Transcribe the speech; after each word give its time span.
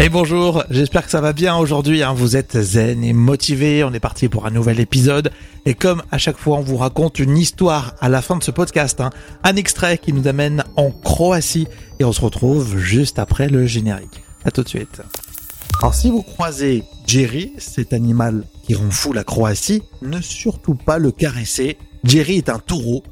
Et 0.00 0.10
bonjour, 0.10 0.62
j'espère 0.70 1.04
que 1.04 1.10
ça 1.10 1.20
va 1.20 1.32
bien 1.32 1.56
aujourd'hui. 1.56 2.04
Hein. 2.04 2.12
Vous 2.12 2.36
êtes 2.36 2.56
zen 2.56 3.02
et 3.02 3.12
motivé. 3.12 3.82
On 3.82 3.92
est 3.92 3.98
parti 3.98 4.28
pour 4.28 4.46
un 4.46 4.50
nouvel 4.52 4.78
épisode. 4.78 5.32
Et 5.66 5.74
comme 5.74 6.04
à 6.12 6.18
chaque 6.18 6.38
fois, 6.38 6.58
on 6.58 6.62
vous 6.62 6.76
raconte 6.76 7.18
une 7.18 7.36
histoire 7.36 7.96
à 8.00 8.08
la 8.08 8.22
fin 8.22 8.36
de 8.36 8.44
ce 8.44 8.52
podcast. 8.52 9.00
Hein. 9.00 9.10
Un 9.42 9.56
extrait 9.56 9.98
qui 9.98 10.12
nous 10.12 10.28
amène 10.28 10.62
en 10.76 10.92
Croatie. 10.92 11.66
Et 11.98 12.04
on 12.04 12.12
se 12.12 12.20
retrouve 12.20 12.78
juste 12.78 13.18
après 13.18 13.48
le 13.48 13.66
générique. 13.66 14.22
À 14.44 14.52
tout 14.52 14.62
de 14.62 14.68
suite. 14.68 15.02
Alors 15.80 15.94
si 15.96 16.10
vous 16.10 16.22
croisez 16.22 16.84
Jerry, 17.04 17.52
cet 17.58 17.92
animal 17.92 18.44
qui 18.62 18.76
rend 18.76 18.92
fou 18.92 19.12
la 19.12 19.24
Croatie, 19.24 19.82
ne 20.02 20.20
surtout 20.20 20.76
pas 20.76 20.98
le 20.98 21.10
caresser. 21.10 21.76
Jerry 22.04 22.36
est 22.36 22.50
un 22.50 22.60
taureau 22.60 23.02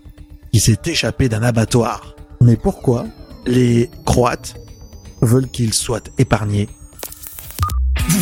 qui 0.53 0.61
s'est 0.61 0.79
échappé 0.87 1.29
d'un 1.29 1.43
abattoir. 1.43 2.15
Mais 2.41 2.55
pourquoi 2.55 3.07
les 3.45 3.91
Croates 4.05 4.55
veulent 5.21 5.49
qu'il 5.49 5.75
soit 5.75 6.11
épargné 6.19 6.69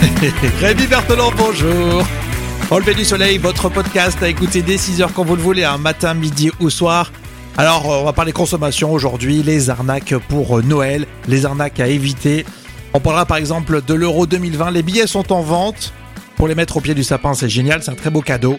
Rémi 0.60 0.86
Berthelon, 0.86 1.30
bonjour 1.36 2.06
Au 2.70 2.78
lever 2.78 2.94
du 2.94 3.04
soleil, 3.04 3.38
votre 3.38 3.68
podcast 3.68 4.22
à 4.22 4.28
écouter 4.28 4.62
dès 4.62 4.76
6h 4.76 5.08
quand 5.14 5.24
vous 5.24 5.36
le 5.36 5.42
voulez, 5.42 5.64
un 5.64 5.78
matin, 5.78 6.14
midi 6.14 6.50
ou 6.60 6.70
soir. 6.70 7.12
Alors, 7.58 7.86
on 7.86 8.04
va 8.04 8.12
parler 8.12 8.32
consommation 8.32 8.92
aujourd'hui, 8.92 9.42
les 9.42 9.68
arnaques 9.68 10.14
pour 10.28 10.62
Noël, 10.62 11.06
les 11.28 11.44
arnaques 11.44 11.80
à 11.80 11.88
éviter. 11.88 12.46
On 12.94 13.00
parlera 13.00 13.26
par 13.26 13.36
exemple 13.36 13.82
de 13.82 13.94
l'Euro 13.94 14.26
2020. 14.26 14.70
Les 14.70 14.82
billets 14.82 15.06
sont 15.06 15.32
en 15.32 15.42
vente. 15.42 15.92
Pour 16.36 16.48
les 16.48 16.54
mettre 16.54 16.78
au 16.78 16.80
pied 16.80 16.94
du 16.94 17.04
sapin, 17.04 17.34
c'est 17.34 17.50
génial, 17.50 17.82
c'est 17.82 17.90
un 17.90 17.94
très 17.94 18.10
beau 18.10 18.22
cadeau. 18.22 18.58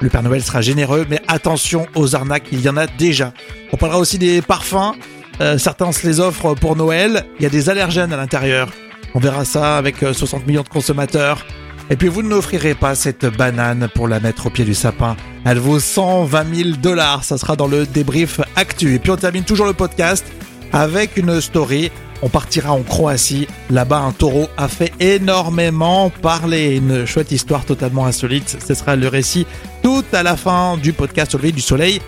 Le 0.00 0.08
Père 0.08 0.22
Noël 0.22 0.42
sera 0.42 0.60
généreux, 0.60 1.06
mais 1.08 1.20
attention 1.26 1.86
aux 1.94 2.14
arnaques, 2.14 2.48
il 2.52 2.60
y 2.60 2.68
en 2.68 2.76
a 2.76 2.86
déjà. 2.86 3.32
On 3.72 3.76
parlera 3.76 3.98
aussi 3.98 4.18
des 4.18 4.42
parfums. 4.42 4.92
Euh, 5.40 5.58
certains 5.58 5.90
se 5.92 6.06
les 6.06 6.20
offrent 6.20 6.54
pour 6.54 6.76
Noël. 6.76 7.24
Il 7.38 7.42
y 7.42 7.46
a 7.46 7.50
des 7.50 7.68
allergènes 7.68 8.12
à 8.12 8.16
l'intérieur. 8.16 8.68
On 9.14 9.18
verra 9.18 9.44
ça 9.44 9.76
avec 9.76 10.02
euh, 10.02 10.12
60 10.12 10.46
millions 10.46 10.62
de 10.62 10.68
consommateurs. 10.68 11.46
Et 11.88 11.96
puis 11.96 12.08
vous 12.08 12.22
n'offrirez 12.22 12.74
pas 12.74 12.94
cette 12.94 13.26
banane 13.26 13.88
pour 13.94 14.08
la 14.08 14.18
mettre 14.18 14.46
au 14.46 14.50
pied 14.50 14.64
du 14.64 14.74
sapin. 14.74 15.16
Elle 15.44 15.58
vaut 15.58 15.78
120 15.78 16.54
000 16.54 16.70
dollars. 16.82 17.22
Ça 17.22 17.38
sera 17.38 17.54
dans 17.54 17.68
le 17.68 17.86
débrief 17.86 18.40
actu. 18.56 18.94
Et 18.94 18.98
puis 18.98 19.10
on 19.12 19.16
termine 19.16 19.44
toujours 19.44 19.66
le 19.66 19.72
podcast 19.72 20.24
avec 20.72 21.16
une 21.16 21.40
story. 21.40 21.90
On 22.22 22.28
partira 22.28 22.72
en 22.72 22.82
Croatie. 22.82 23.46
Là-bas, 23.70 23.98
un 23.98 24.12
taureau 24.12 24.48
a 24.56 24.68
fait 24.68 24.92
énormément 24.98 26.10
parler. 26.10 26.76
Une 26.76 27.06
chouette 27.06 27.30
histoire 27.30 27.64
totalement 27.64 28.06
insolite. 28.06 28.56
Ce 28.66 28.74
sera 28.74 28.96
le 28.96 29.06
récit 29.06 29.46
tout 29.82 30.04
à 30.12 30.22
la 30.22 30.36
fin 30.36 30.76
du 30.76 30.92
podcast 30.92 31.34
au 31.34 31.38
lever 31.38 31.52
du 31.52 31.60
soleil 31.60 32.00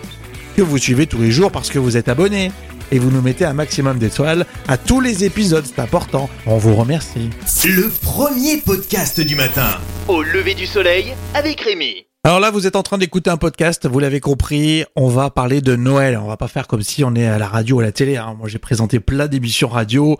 que 0.57 0.61
vous 0.61 0.77
suivez 0.77 1.07
tous 1.07 1.21
les 1.21 1.31
jours 1.31 1.51
parce 1.51 1.69
que 1.69 1.79
vous 1.79 1.95
êtes 1.95 2.09
abonné. 2.09 2.51
Et 2.91 2.99
vous 2.99 3.11
nous 3.11 3.21
mettez 3.21 3.45
un 3.45 3.53
maximum 3.53 3.99
d'étoiles 3.99 4.45
à 4.67 4.77
tous 4.77 4.99
les 5.01 5.23
épisodes, 5.23 5.63
c'est 5.65 5.79
important. 5.81 6.29
On 6.45 6.57
vous 6.57 6.75
remercie. 6.75 7.29
Le 7.65 7.89
premier 8.01 8.57
podcast 8.57 9.21
du 9.21 9.35
matin. 9.35 9.67
Au 10.07 10.21
lever 10.23 10.55
du 10.55 10.65
soleil 10.65 11.13
avec 11.33 11.61
Rémi. 11.61 12.05
Alors 12.23 12.39
là, 12.39 12.51
vous 12.51 12.67
êtes 12.67 12.75
en 12.75 12.83
train 12.83 12.97
d'écouter 12.97 13.29
un 13.29 13.37
podcast, 13.37 13.87
vous 13.87 13.99
l'avez 13.99 14.19
compris, 14.19 14.83
on 14.95 15.07
va 15.07 15.29
parler 15.29 15.61
de 15.61 15.75
Noël. 15.75 16.19
On 16.21 16.27
va 16.27 16.35
pas 16.35 16.47
faire 16.49 16.67
comme 16.67 16.81
si 16.81 17.03
on 17.03 17.15
est 17.15 17.25
à 17.27 17.37
la 17.37 17.47
radio 17.47 17.77
ou 17.77 17.79
à 17.79 17.83
la 17.83 17.91
télé. 17.91 18.17
hein. 18.17 18.35
Moi, 18.37 18.49
j'ai 18.49 18.59
présenté 18.59 18.99
plein 18.99 19.27
d'émissions 19.27 19.69
radio. 19.69 20.17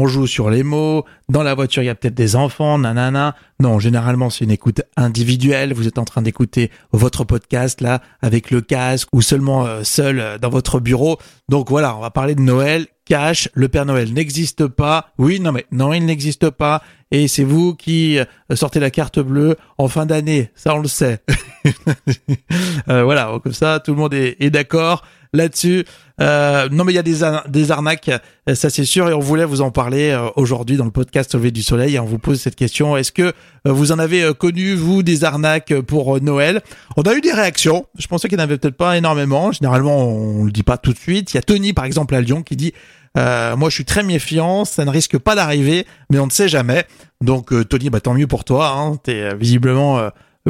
On 0.00 0.06
joue 0.06 0.28
sur 0.28 0.48
les 0.48 0.62
mots. 0.62 1.04
Dans 1.28 1.42
la 1.42 1.56
voiture, 1.56 1.82
il 1.82 1.86
y 1.86 1.88
a 1.88 1.94
peut-être 1.96 2.14
des 2.14 2.36
enfants, 2.36 2.78
nanana. 2.78 3.34
Non, 3.58 3.80
généralement, 3.80 4.30
c'est 4.30 4.44
une 4.44 4.52
écoute 4.52 4.80
individuelle. 4.96 5.74
Vous 5.74 5.88
êtes 5.88 5.98
en 5.98 6.04
train 6.04 6.22
d'écouter 6.22 6.70
votre 6.92 7.24
podcast 7.24 7.80
là 7.80 8.00
avec 8.22 8.52
le 8.52 8.60
casque 8.60 9.08
ou 9.12 9.22
seulement 9.22 9.66
euh, 9.66 9.82
seul 9.82 10.20
euh, 10.20 10.38
dans 10.38 10.50
votre 10.50 10.78
bureau. 10.78 11.18
Donc 11.48 11.68
voilà, 11.68 11.96
on 11.96 12.00
va 12.00 12.10
parler 12.10 12.36
de 12.36 12.40
Noël. 12.40 12.86
Cash, 13.06 13.48
le 13.54 13.68
Père 13.68 13.86
Noël 13.86 14.12
n'existe 14.12 14.66
pas. 14.68 15.08
Oui, 15.18 15.40
non 15.40 15.50
mais 15.50 15.66
non, 15.72 15.92
il 15.92 16.04
n'existe 16.04 16.50
pas. 16.50 16.82
Et 17.10 17.26
c'est 17.26 17.42
vous 17.42 17.74
qui 17.74 18.18
euh, 18.18 18.24
sortez 18.54 18.80
la 18.80 18.90
carte 18.90 19.18
bleue 19.18 19.56
en 19.78 19.88
fin 19.88 20.04
d'année. 20.06 20.50
Ça, 20.54 20.74
on 20.76 20.78
le 20.78 20.88
sait. 20.88 21.20
Euh, 22.88 23.04
voilà, 23.04 23.38
comme 23.42 23.52
ça, 23.52 23.80
tout 23.80 23.90
le 23.90 23.98
monde 23.98 24.14
est, 24.14 24.36
est 24.40 24.48
d'accord 24.48 25.02
là-dessus. 25.32 25.84
Euh, 26.20 26.68
non, 26.70 26.84
mais 26.84 26.92
il 26.92 26.96
y 26.96 26.98
a 26.98 27.02
des, 27.02 27.22
ar- 27.22 27.48
des 27.48 27.70
arnaques, 27.70 28.10
euh, 28.48 28.54
ça 28.54 28.70
c'est 28.70 28.84
sûr, 28.84 29.08
et 29.08 29.12
on 29.12 29.20
voulait 29.20 29.44
vous 29.44 29.60
en 29.60 29.70
parler 29.70 30.10
euh, 30.10 30.28
aujourd'hui 30.36 30.76
dans 30.76 30.84
le 30.84 30.90
podcast 30.90 31.34
Levé 31.34 31.50
du 31.50 31.62
Soleil. 31.62 31.94
Et 31.94 31.98
on 32.00 32.04
vous 32.06 32.18
pose 32.18 32.40
cette 32.40 32.56
question 32.56 32.96
est-ce 32.96 33.12
que 33.12 33.32
vous 33.64 33.92
en 33.92 33.98
avez 33.98 34.32
connu 34.38 34.74
vous 34.74 35.02
des 35.02 35.24
arnaques 35.24 35.74
pour 35.82 36.20
Noël? 36.20 36.60
On 36.96 37.02
a 37.02 37.14
eu 37.14 37.20
des 37.20 37.32
réactions. 37.32 37.86
Je 37.98 38.06
pensais 38.06 38.28
qu'il 38.28 38.36
n'y 38.38 38.42
en 38.42 38.46
avait 38.46 38.58
peut-être 38.58 38.76
pas 38.76 38.96
énormément. 38.96 39.52
Généralement, 39.52 39.96
on 40.08 40.44
le 40.44 40.50
dit 40.50 40.62
pas 40.64 40.76
tout 40.78 40.92
de 40.92 40.98
suite. 40.98 41.32
Il 41.32 41.36
y 41.36 41.38
a 41.38 41.42
Tony 41.42 41.72
par 41.72 41.84
exemple 41.84 42.14
à 42.14 42.20
Lyon 42.20 42.42
qui 42.42 42.56
dit 42.56 42.72
moi, 43.16 43.68
je 43.68 43.74
suis 43.74 43.84
très 43.84 44.04
méfiant, 44.04 44.64
ça 44.64 44.84
ne 44.84 44.90
risque 44.90 45.18
pas 45.18 45.34
d'arriver, 45.34 45.86
mais 46.08 46.20
on 46.20 46.26
ne 46.26 46.30
sait 46.30 46.46
jamais. 46.48 46.84
Donc, 47.20 47.52
Tony, 47.68 47.90
bah, 47.90 48.00
tant 48.00 48.14
mieux 48.14 48.28
pour 48.28 48.44
toi. 48.44 48.68
Hein, 48.70 48.96
T'es 49.02 49.34
visiblement 49.34 50.00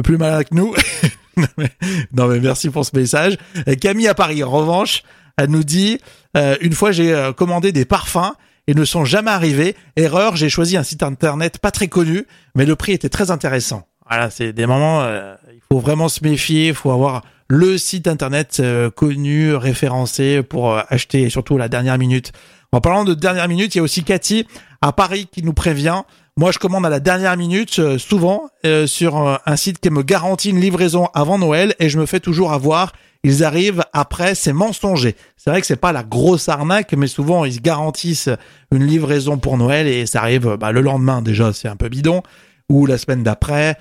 plus 0.03 0.17
malin 0.19 0.43
que 0.43 0.53
nous. 0.53 0.75
non, 2.13 2.27
mais, 2.27 2.39
merci 2.39 2.69
pour 2.69 2.85
ce 2.85 2.95
message. 2.95 3.37
Euh, 3.67 3.75
Camille 3.75 4.07
à 4.07 4.13
Paris, 4.13 4.43
en 4.43 4.51
revanche, 4.51 5.03
elle 5.37 5.49
nous 5.49 5.63
dit 5.63 5.99
euh, 6.37 6.57
une 6.61 6.73
fois, 6.73 6.91
j'ai 6.91 7.13
euh, 7.13 7.33
commandé 7.33 7.71
des 7.71 7.85
parfums 7.85 8.33
et 8.67 8.73
ne 8.73 8.85
sont 8.85 9.05
jamais 9.05 9.31
arrivés. 9.31 9.75
Erreur, 9.95 10.35
j'ai 10.35 10.49
choisi 10.49 10.77
un 10.77 10.83
site 10.83 11.03
internet 11.03 11.57
pas 11.57 11.71
très 11.71 11.87
connu, 11.87 12.25
mais 12.55 12.65
le 12.65 12.75
prix 12.75 12.91
était 12.91 13.09
très 13.09 13.31
intéressant. 13.31 13.87
Voilà, 14.09 14.29
c'est 14.29 14.53
des 14.53 14.65
moments, 14.65 15.01
euh, 15.01 15.35
il 15.53 15.61
faut 15.71 15.79
vraiment 15.79 16.09
se 16.09 16.23
méfier, 16.23 16.69
il 16.69 16.73
faut 16.73 16.91
avoir 16.91 17.23
le 17.47 17.77
site 17.77 18.07
internet 18.07 18.57
euh, 18.59 18.89
connu, 18.89 19.55
référencé 19.55 20.41
pour 20.41 20.73
euh, 20.73 20.81
acheter, 20.89 21.23
et 21.23 21.29
surtout 21.29 21.57
la 21.57 21.67
dernière 21.67 21.97
minute. 21.97 22.31
En 22.71 22.81
parlant 22.81 23.03
de 23.03 23.13
dernière 23.13 23.47
minute, 23.47 23.75
il 23.75 23.79
y 23.79 23.81
a 23.81 23.83
aussi 23.83 24.03
Cathy 24.03 24.47
à 24.81 24.91
Paris 24.93 25.27
qui 25.31 25.43
nous 25.43 25.53
prévient. 25.53 26.03
Moi, 26.39 26.53
je 26.53 26.57
commande 26.57 26.85
à 26.85 26.89
la 26.89 27.01
dernière 27.01 27.35
minute, 27.35 27.79
euh, 27.79 27.97
souvent, 27.97 28.49
euh, 28.65 28.87
sur 28.87 29.17
euh, 29.17 29.35
un 29.45 29.57
site 29.57 29.79
qui 29.79 29.89
me 29.89 30.03
garantit 30.03 30.51
une 30.51 30.61
livraison 30.61 31.09
avant 31.13 31.37
Noël 31.37 31.75
et 31.79 31.89
je 31.89 31.99
me 31.99 32.05
fais 32.05 32.21
toujours 32.21 32.53
avoir. 32.53 32.93
Ils 33.25 33.43
arrivent 33.43 33.83
après, 33.91 34.35
c'est 34.35 34.53
mensonger. 34.53 35.17
C'est 35.35 35.49
vrai 35.49 35.59
que 35.59 35.67
c'est 35.67 35.75
pas 35.75 35.91
la 35.91 36.03
grosse 36.03 36.47
arnaque, 36.47 36.93
mais 36.93 37.07
souvent 37.07 37.43
ils 37.43 37.61
garantissent 37.61 38.29
une 38.71 38.85
livraison 38.85 39.37
pour 39.37 39.57
Noël 39.57 39.85
et 39.85 40.05
ça 40.05 40.21
arrive 40.21 40.55
bah, 40.57 40.71
le 40.71 40.79
lendemain 40.79 41.21
déjà, 41.21 41.51
c'est 41.51 41.67
un 41.67 41.75
peu 41.75 41.89
bidon, 41.89 42.23
ou 42.69 42.85
la 42.85 42.97
semaine 42.97 43.21
d'après. 43.21 43.77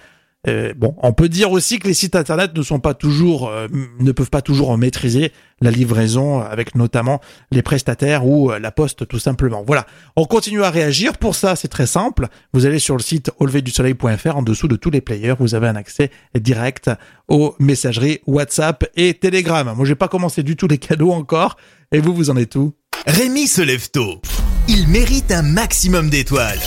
Euh, 0.47 0.73
bon, 0.77 0.95
on 1.03 1.13
peut 1.13 1.29
dire 1.29 1.51
aussi 1.51 1.81
que 1.81 1.89
les 1.89 1.95
sites 1.95 2.15
internet 2.15 2.57
ne 2.57 2.63
sont 2.63 2.79
pas 2.79 2.95
toujours, 2.95 3.49
euh, 3.49 3.67
ne 3.99 4.13
peuvent 4.13 4.31
pas 4.31 4.41
toujours 4.41 4.77
maîtriser 4.79 5.33
la 5.61 5.73
livraison 5.73 6.41
avec 6.41 6.77
notamment 6.77 7.21
les 7.51 7.63
prestataires 7.63 8.25
ou 8.25 8.53
euh, 8.53 8.61
la 8.61 8.71
poste 8.71 9.09
tout 9.09 9.19
simplement. 9.19 9.65
Voilà. 9.67 9.85
On 10.15 10.27
continue 10.27 10.63
à 10.63 10.71
réagir. 10.71 11.19
Pour 11.19 11.35
ça, 11.35 11.57
c'est 11.57 11.69
très 11.69 11.89
simple. 11.89 12.29
Vous 12.53 12.67
allez 12.67 12.79
sur 12.79 12.97
le 12.97 13.03
site 13.03 13.33
auleverdusoleil.fr. 13.41 14.37
En 14.37 14.43
dessous 14.43 14.69
de 14.69 14.77
tous 14.77 14.91
les 14.91 15.01
players, 15.01 15.35
vous 15.41 15.57
avez 15.57 15.67
un 15.67 15.77
accès 15.77 16.11
direct 16.39 16.91
aux 17.27 17.57
messageries 17.59 18.21
WhatsApp 18.27 18.85
et 18.95 19.15
Telegram. 19.15 19.73
Moi, 19.77 19.87
j'ai 19.87 19.97
pas 19.97 20.09
commencé 20.09 20.45
du 20.45 20.55
tout 20.55 20.69
les 20.69 20.79
cadeaux 20.79 21.13
encore. 21.13 21.57
Et 21.91 21.99
vous, 21.99 22.15
vous 22.15 22.31
en 22.31 22.37
êtes 22.37 22.55
où? 22.55 22.75
Rémi 23.07 23.49
se 23.49 23.63
lève 23.63 23.91
tôt. 23.91 24.21
Il 24.69 24.87
mérite 24.89 25.33
un 25.33 25.43
maximum 25.43 26.11
d'étoiles. 26.11 26.61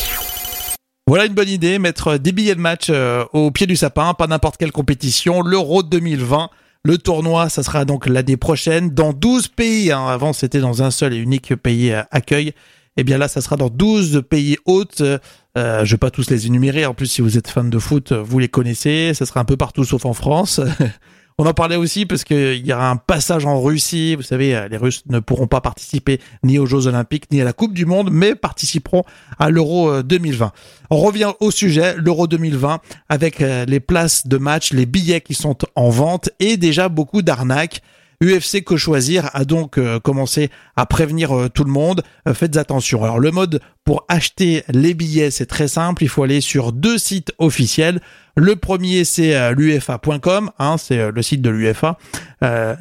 Voilà 1.07 1.25
une 1.25 1.33
bonne 1.33 1.49
idée, 1.49 1.79
mettre 1.79 2.17
des 2.17 2.31
billets 2.31 2.55
de 2.55 2.59
match 2.59 2.87
euh, 2.89 3.25
au 3.33 3.51
pied 3.51 3.67
du 3.67 3.75
sapin, 3.75 4.13
pas 4.13 4.27
n'importe 4.27 4.57
quelle 4.57 4.71
compétition, 4.71 5.41
l'Euro 5.41 5.83
2020. 5.83 6.49
Le 6.83 6.97
tournoi, 6.97 7.49
ça 7.49 7.63
sera 7.63 7.85
donc 7.85 8.07
l'année 8.07 8.37
prochaine 8.37 8.89
dans 8.91 9.11
12 9.13 9.49
pays. 9.49 9.91
hein. 9.91 10.07
Avant, 10.07 10.33
c'était 10.33 10.59
dans 10.59 10.83
un 10.83 10.89
seul 10.91 11.13
et 11.13 11.17
unique 11.17 11.55
pays 11.55 11.91
euh, 11.91 12.03
accueil. 12.11 12.53
Et 12.97 13.03
bien 13.03 13.17
là, 13.17 13.27
ça 13.27 13.41
sera 13.41 13.55
dans 13.55 13.69
12 13.69 14.23
pays 14.29 14.57
hôtes. 14.65 15.01
Euh, 15.01 15.85
je 15.85 15.91
vais 15.91 15.97
pas 15.97 16.11
tous 16.11 16.29
les 16.29 16.47
énumérer. 16.47 16.85
En 16.85 16.93
plus, 16.93 17.07
si 17.07 17.21
vous 17.21 17.37
êtes 17.37 17.47
fan 17.47 17.69
de 17.69 17.79
foot, 17.79 18.11
vous 18.13 18.39
les 18.39 18.49
connaissez. 18.49 19.13
Ça 19.13 19.25
sera 19.25 19.39
un 19.39 19.45
peu 19.45 19.57
partout 19.57 19.83
sauf 19.83 20.05
en 20.05 20.13
France. 20.13 20.59
On 21.43 21.47
en 21.47 21.55
parlait 21.55 21.75
aussi 21.75 22.05
parce 22.05 22.23
qu'il 22.23 22.63
y 22.67 22.71
aura 22.71 22.91
un 22.91 22.97
passage 22.97 23.47
en 23.47 23.59
Russie. 23.59 24.13
Vous 24.13 24.21
savez, 24.21 24.55
euh, 24.55 24.67
les 24.67 24.77
Russes 24.77 25.01
ne 25.09 25.17
pourront 25.17 25.47
pas 25.47 25.59
participer 25.59 26.19
ni 26.43 26.59
aux 26.59 26.67
Jeux 26.67 26.85
Olympiques 26.85 27.31
ni 27.31 27.41
à 27.41 27.43
la 27.43 27.51
Coupe 27.51 27.73
du 27.73 27.87
Monde, 27.87 28.09
mais 28.11 28.35
participeront 28.35 29.03
à 29.39 29.49
l'Euro 29.49 29.89
euh, 29.89 30.03
2020. 30.03 30.51
On 30.91 30.97
revient 30.97 31.31
au 31.39 31.49
sujet, 31.49 31.95
l'Euro 31.97 32.27
2020, 32.27 32.79
avec 33.09 33.41
euh, 33.41 33.65
les 33.65 33.79
places 33.79 34.27
de 34.27 34.37
match, 34.37 34.71
les 34.71 34.85
billets 34.85 35.21
qui 35.21 35.33
sont 35.33 35.57
en 35.73 35.89
vente 35.89 36.29
et 36.39 36.57
déjà 36.57 36.89
beaucoup 36.89 37.23
d'arnaques. 37.23 37.81
UFC 38.21 38.63
Que 38.63 38.77
Choisir 38.77 39.29
a 39.33 39.45
donc 39.45 39.77
euh, 39.77 39.99
commencé 39.99 40.49
à 40.75 40.85
prévenir 40.85 41.35
euh, 41.35 41.49
tout 41.49 41.63
le 41.63 41.71
monde. 41.71 42.03
Euh, 42.27 42.33
faites 42.33 42.55
attention. 42.55 43.03
Alors 43.03 43.19
le 43.19 43.31
mode 43.31 43.61
pour 43.83 44.05
acheter 44.07 44.63
les 44.69 44.93
billets, 44.93 45.31
c'est 45.31 45.47
très 45.47 45.67
simple. 45.67 46.03
Il 46.03 46.09
faut 46.09 46.23
aller 46.23 46.39
sur 46.39 46.71
deux 46.71 46.97
sites 46.97 47.33
officiels. 47.39 47.99
Le 48.37 48.55
premier, 48.55 49.03
c'est 49.03 49.53
l'UFA.com, 49.53 50.51
hein, 50.57 50.77
c'est 50.77 51.11
le 51.11 51.21
site 51.21 51.41
de 51.41 51.49
l'UFA. 51.49 51.97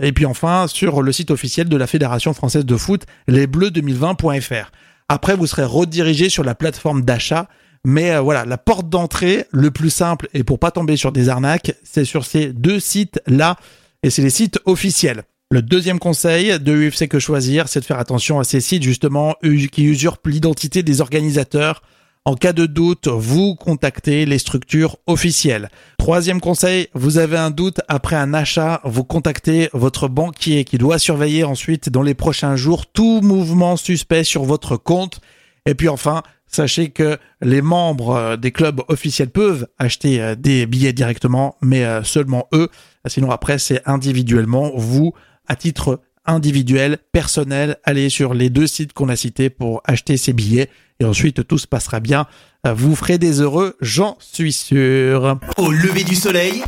et 0.00 0.12
puis 0.12 0.24
enfin, 0.24 0.68
sur 0.68 1.02
le 1.02 1.10
site 1.10 1.32
officiel 1.32 1.68
de 1.68 1.76
la 1.76 1.88
Fédération 1.88 2.32
française 2.34 2.64
de 2.64 2.76
foot, 2.76 3.04
lesbleus2020.fr. 3.28 4.70
Après, 5.08 5.34
vous 5.34 5.48
serez 5.48 5.64
redirigé 5.64 6.28
sur 6.28 6.44
la 6.44 6.54
plateforme 6.54 7.02
d'achat. 7.02 7.48
Mais 7.84 8.16
voilà, 8.18 8.44
la 8.44 8.58
porte 8.58 8.88
d'entrée, 8.88 9.46
le 9.50 9.72
plus 9.72 9.90
simple, 9.90 10.28
et 10.34 10.44
pour 10.44 10.60
pas 10.60 10.70
tomber 10.70 10.96
sur 10.96 11.10
des 11.10 11.28
arnaques, 11.28 11.72
c'est 11.82 12.04
sur 12.04 12.24
ces 12.24 12.52
deux 12.52 12.78
sites-là, 12.78 13.56
et 14.02 14.10
c'est 14.10 14.22
les 14.22 14.30
sites 14.30 14.60
officiels. 14.64 15.24
Le 15.50 15.62
deuxième 15.62 15.98
conseil 15.98 16.60
de 16.60 16.72
UFC 16.72 17.08
que 17.08 17.18
choisir, 17.18 17.66
c'est 17.66 17.80
de 17.80 17.84
faire 17.84 17.98
attention 17.98 18.38
à 18.38 18.44
ces 18.44 18.60
sites 18.60 18.84
justement 18.84 19.34
qui 19.72 19.84
usurpent 19.84 20.28
l'identité 20.28 20.82
des 20.84 21.00
organisateurs. 21.00 21.82
En 22.24 22.34
cas 22.34 22.52
de 22.52 22.66
doute, 22.66 23.08
vous 23.08 23.56
contactez 23.56 24.26
les 24.26 24.38
structures 24.38 24.98
officielles. 25.06 25.70
Troisième 25.98 26.40
conseil, 26.40 26.86
vous 26.94 27.18
avez 27.18 27.36
un 27.36 27.50
doute 27.50 27.80
après 27.88 28.14
un 28.14 28.32
achat, 28.32 28.80
vous 28.84 29.02
contactez 29.04 29.70
votre 29.72 30.06
banquier 30.06 30.64
qui 30.64 30.78
doit 30.78 30.98
surveiller 30.98 31.42
ensuite 31.42 31.88
dans 31.88 32.02
les 32.02 32.14
prochains 32.14 32.56
jours 32.56 32.86
tout 32.86 33.20
mouvement 33.20 33.76
suspect 33.76 34.22
sur 34.22 34.44
votre 34.44 34.76
compte. 34.76 35.20
Et 35.66 35.74
puis 35.74 35.88
enfin, 35.88 36.22
sachez 36.46 36.90
que 36.90 37.18
les 37.40 37.62
membres 37.62 38.36
des 38.36 38.52
clubs 38.52 38.82
officiels 38.88 39.30
peuvent 39.30 39.66
acheter 39.78 40.20
euh, 40.20 40.34
des 40.34 40.66
billets 40.66 40.92
directement, 40.92 41.56
mais 41.60 41.84
euh, 41.84 42.02
seulement 42.02 42.48
eux. 42.52 42.68
Sinon 43.06 43.30
après, 43.30 43.58
c'est 43.58 43.82
individuellement 43.86 44.72
vous 44.74 45.12
à 45.48 45.56
titre 45.56 46.00
individuel, 46.26 46.98
personnel, 47.12 47.76
allez 47.84 48.08
sur 48.08 48.34
les 48.34 48.50
deux 48.50 48.66
sites 48.66 48.92
qu'on 48.92 49.08
a 49.08 49.16
cités 49.16 49.50
pour 49.50 49.82
acheter 49.84 50.16
ces 50.16 50.32
billets 50.32 50.68
et 51.00 51.04
ensuite 51.04 51.46
tout 51.46 51.58
se 51.58 51.66
passera 51.66 52.00
bien. 52.00 52.26
Vous 52.64 52.94
ferez 52.94 53.18
des 53.18 53.40
heureux, 53.40 53.76
j'en 53.80 54.16
suis 54.20 54.52
sûr. 54.52 55.38
Au 55.56 55.72
lever 55.72 56.04
du 56.04 56.14
soleil, 56.14 56.62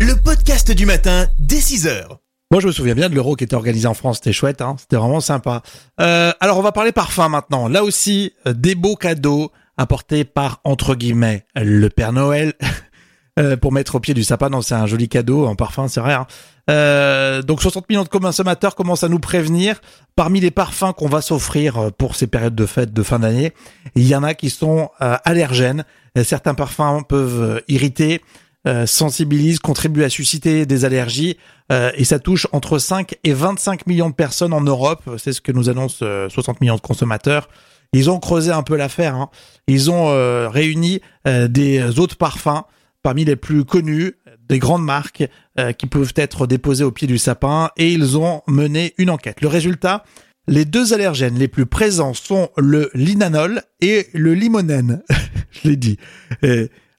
le 0.00 0.14
podcast 0.14 0.70
du 0.70 0.84
matin 0.84 1.26
dès 1.38 1.56
6h. 1.58 2.04
Moi, 2.50 2.60
je 2.60 2.66
me 2.66 2.72
souviens 2.72 2.94
bien 2.94 3.10
de 3.10 3.14
l'euro 3.14 3.36
qui 3.36 3.44
était 3.44 3.56
organisé 3.56 3.86
en 3.86 3.94
France. 3.94 4.16
C'était 4.16 4.32
chouette, 4.32 4.62
hein 4.62 4.76
c'était 4.78 4.96
vraiment 4.96 5.20
sympa. 5.20 5.62
Euh, 6.00 6.32
alors, 6.40 6.58
on 6.58 6.62
va 6.62 6.72
parler 6.72 6.92
parfum 6.92 7.28
maintenant. 7.28 7.68
Là 7.68 7.84
aussi, 7.84 8.32
des 8.46 8.74
beaux 8.74 8.96
cadeaux 8.96 9.52
apportés 9.76 10.24
par, 10.24 10.60
entre 10.64 10.94
guillemets, 10.94 11.46
le 11.54 11.88
Père 11.88 12.12
Noël. 12.12 12.54
Euh, 13.38 13.56
pour 13.56 13.72
mettre 13.72 13.94
au 13.94 14.00
pied 14.00 14.14
du 14.14 14.24
sapin. 14.24 14.48
Non, 14.48 14.62
c'est 14.62 14.74
un 14.74 14.86
joli 14.86 15.08
cadeau 15.08 15.46
en 15.46 15.54
parfum, 15.54 15.86
c'est 15.86 16.00
vrai. 16.00 16.14
Hein. 16.14 16.26
Euh, 16.70 17.40
donc 17.40 17.62
60 17.62 17.88
millions 17.88 18.02
de 18.02 18.08
consommateurs 18.08 18.74
commencent 18.74 19.04
à 19.04 19.08
nous 19.08 19.20
prévenir. 19.20 19.80
Parmi 20.16 20.40
les 20.40 20.50
parfums 20.50 20.92
qu'on 20.96 21.08
va 21.08 21.20
s'offrir 21.20 21.78
euh, 21.78 21.90
pour 21.90 22.16
ces 22.16 22.26
périodes 22.26 22.56
de 22.56 22.66
fête 22.66 22.92
de 22.92 23.02
fin 23.04 23.20
d'année, 23.20 23.52
il 23.94 24.08
y 24.08 24.16
en 24.16 24.24
a 24.24 24.34
qui 24.34 24.50
sont 24.50 24.90
allergènes. 24.98 25.84
Certains 26.24 26.54
parfums 26.54 27.04
peuvent 27.08 27.62
irriter, 27.68 28.22
sensibilisent, 28.86 29.60
contribuent 29.60 30.02
à 30.02 30.08
susciter 30.08 30.66
des 30.66 30.84
allergies. 30.84 31.36
et 31.70 32.04
ça 32.04 32.18
touche 32.18 32.48
entre 32.52 32.78
5 32.78 33.16
et 33.22 33.32
25 33.32 33.86
millions 33.86 34.10
de 34.10 34.14
personnes 34.14 34.52
en 34.52 34.60
Europe. 34.60 35.08
C'est 35.16 35.32
ce 35.32 35.40
que 35.40 35.52
nous 35.52 35.68
annoncent 35.68 36.04
60 36.28 36.60
millions 36.60 36.76
de 36.76 36.80
consommateurs. 36.80 37.48
Ils 37.92 38.10
ont 38.10 38.18
creusé 38.18 38.50
un 38.50 38.62
peu 38.62 38.76
l'affaire. 38.76 39.14
Hein. 39.14 39.30
Ils 39.68 39.90
ont 39.90 40.08
réuni 40.48 41.00
des 41.24 41.98
autres 41.98 42.16
parfums 42.16 42.64
parmi 43.02 43.24
les 43.24 43.36
plus 43.36 43.64
connus 43.64 44.14
des 44.48 44.58
grandes 44.58 44.84
marques 44.84 45.24
euh, 45.58 45.72
qui 45.72 45.86
peuvent 45.86 46.12
être 46.16 46.46
déposées 46.46 46.84
au 46.84 46.90
pied 46.90 47.06
du 47.06 47.18
sapin 47.18 47.70
et 47.76 47.92
ils 47.92 48.16
ont 48.16 48.42
mené 48.46 48.94
une 48.98 49.10
enquête. 49.10 49.40
Le 49.40 49.48
résultat, 49.48 50.04
les 50.46 50.64
deux 50.64 50.94
allergènes 50.94 51.38
les 51.38 51.48
plus 51.48 51.66
présents 51.66 52.14
sont 52.14 52.50
le 52.56 52.90
linanol 52.94 53.62
et 53.80 54.06
le 54.14 54.34
limonène. 54.34 55.02
Je 55.50 55.68
l'ai 55.68 55.76
dit. 55.76 55.98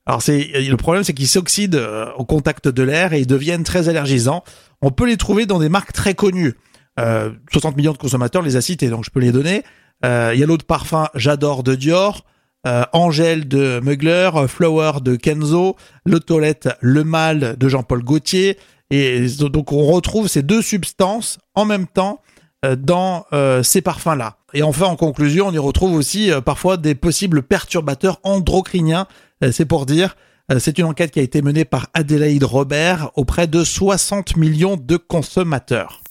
alors 0.05 0.21
c'est 0.21 0.51
le 0.53 0.77
problème, 0.77 1.03
c'est 1.03 1.13
qu'ils 1.13 1.27
s'oxydent 1.27 1.75
euh, 1.75 2.11
au 2.17 2.25
contact 2.25 2.67
de 2.67 2.83
l'air 2.83 3.13
et 3.13 3.19
ils 3.19 3.27
deviennent 3.27 3.63
très 3.63 3.89
allergisants. 3.89 4.43
On 4.81 4.91
peut 4.91 5.07
les 5.07 5.17
trouver 5.17 5.45
dans 5.45 5.59
des 5.59 5.69
marques 5.69 5.93
très 5.93 6.13
connues. 6.13 6.53
60 6.97 7.73
euh, 7.73 7.77
millions 7.77 7.93
de 7.93 7.97
consommateurs 7.97 8.41
les 8.41 8.57
a 8.57 8.61
cités, 8.61 8.89
donc 8.89 9.05
je 9.05 9.09
peux 9.09 9.19
les 9.19 9.31
donner. 9.31 9.63
Il 10.03 10.39
y 10.39 10.43
a 10.43 10.45
l'autre 10.45 10.65
parfum 10.65 11.09
J'adore 11.13 11.63
de 11.63 11.75
Dior, 11.75 12.25
euh, 12.67 12.83
Angèle 12.91 13.47
de 13.47 13.79
Mugler, 13.81 14.29
Flower 14.47 14.99
de 15.01 15.15
Kenzo, 15.15 15.77
Le 16.05 16.19
Toilette, 16.19 16.69
Le 16.81 17.03
Mal 17.05 17.55
de 17.57 17.69
Jean-Paul 17.69 18.03
Gaultier. 18.03 18.57
Et 18.89 19.27
donc 19.39 19.71
on 19.71 19.85
retrouve 19.85 20.27
ces 20.27 20.41
deux 20.41 20.61
substances 20.61 21.39
en 21.55 21.63
même 21.63 21.87
temps 21.87 22.21
euh, 22.65 22.75
dans 22.75 23.25
euh, 23.31 23.63
ces 23.63 23.81
parfums-là. 23.81 24.37
Et 24.53 24.63
enfin, 24.63 24.87
en 24.87 24.95
conclusion, 24.95 25.47
on 25.47 25.53
y 25.53 25.57
retrouve 25.57 25.93
aussi 25.93 26.31
parfois 26.43 26.75
des 26.77 26.95
possibles 26.95 27.43
perturbateurs 27.43 28.19
endocriniens. 28.23 29.05
c'est 29.51 29.65
pour 29.65 29.85
dire, 29.85 30.17
c'est 30.57 30.79
une 30.79 30.85
enquête 30.85 31.11
qui 31.11 31.19
a 31.19 31.21
été 31.21 31.43
menée 31.43 31.65
par 31.65 31.85
Adélaïde 31.93 32.43
Robert 32.43 33.11
auprès 33.15 33.45
de 33.45 33.63
60 33.63 34.37
millions 34.37 34.75
de 34.75 34.97
consommateurs. 34.97 36.01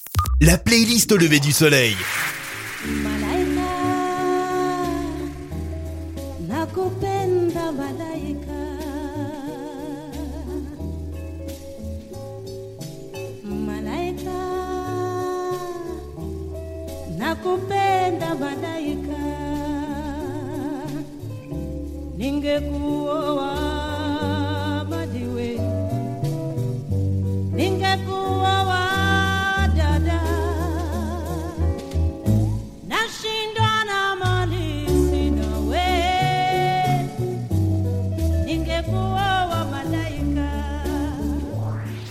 La 0.41 0.57
playlist 0.57 1.11
au 1.11 1.17
lever 1.17 1.41
du 1.41 1.51
soleil. 1.51 1.97